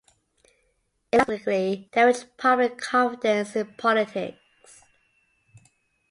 [1.11, 4.81] It lastingly damaged public confidence in politics.